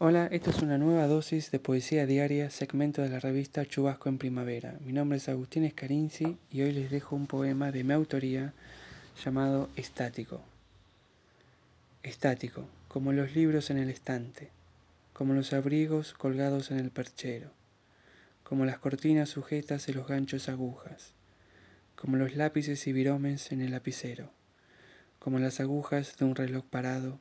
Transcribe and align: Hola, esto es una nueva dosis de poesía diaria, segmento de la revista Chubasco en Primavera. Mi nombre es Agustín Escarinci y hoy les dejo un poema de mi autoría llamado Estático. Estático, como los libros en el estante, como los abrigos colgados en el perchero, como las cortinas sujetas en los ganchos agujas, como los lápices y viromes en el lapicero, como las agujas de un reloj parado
Hola, 0.00 0.26
esto 0.32 0.50
es 0.50 0.60
una 0.60 0.76
nueva 0.76 1.06
dosis 1.06 1.52
de 1.52 1.60
poesía 1.60 2.04
diaria, 2.04 2.50
segmento 2.50 3.00
de 3.00 3.10
la 3.10 3.20
revista 3.20 3.64
Chubasco 3.64 4.08
en 4.08 4.18
Primavera. 4.18 4.76
Mi 4.84 4.92
nombre 4.92 5.18
es 5.18 5.28
Agustín 5.28 5.62
Escarinci 5.62 6.36
y 6.50 6.62
hoy 6.62 6.72
les 6.72 6.90
dejo 6.90 7.14
un 7.14 7.28
poema 7.28 7.70
de 7.70 7.84
mi 7.84 7.92
autoría 7.92 8.54
llamado 9.24 9.68
Estático. 9.76 10.40
Estático, 12.02 12.66
como 12.88 13.12
los 13.12 13.36
libros 13.36 13.70
en 13.70 13.78
el 13.78 13.88
estante, 13.88 14.50
como 15.12 15.32
los 15.32 15.52
abrigos 15.52 16.12
colgados 16.12 16.72
en 16.72 16.80
el 16.80 16.90
perchero, 16.90 17.50
como 18.42 18.64
las 18.64 18.78
cortinas 18.78 19.28
sujetas 19.28 19.88
en 19.88 19.94
los 19.94 20.08
ganchos 20.08 20.48
agujas, 20.48 21.12
como 21.94 22.16
los 22.16 22.34
lápices 22.34 22.84
y 22.88 22.92
viromes 22.92 23.52
en 23.52 23.60
el 23.60 23.70
lapicero, 23.70 24.32
como 25.20 25.38
las 25.38 25.60
agujas 25.60 26.16
de 26.18 26.24
un 26.24 26.34
reloj 26.34 26.64
parado 26.64 27.20